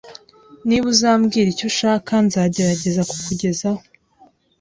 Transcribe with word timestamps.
Niba 0.67 0.85
uzambwira 0.93 1.47
icyo 1.53 1.65
ushaka, 1.71 2.11
nzagerageza 2.25 3.01
kukugezaho. 3.09 3.81